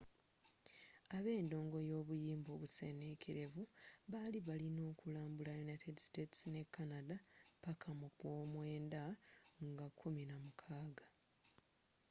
abendongo 1.17 1.77
y'obuyimba 1.89 2.49
obusenenkerevu 2.55 3.61
bali 4.11 4.39
balina 4.47 4.81
okulambula 4.91 5.51
united 5.65 5.95
states 6.07 6.39
ne 6.51 6.61
canada 6.75 7.17
paka 7.63 7.89
mu 7.99 8.07
gwomwenda 8.17 9.03
nga 9.71 9.87
16 9.99 11.05